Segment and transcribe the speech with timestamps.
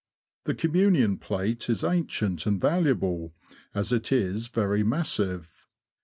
[0.45, 3.35] The Communion plate is ancient and valuable,
[3.75, 5.67] as it is very massive.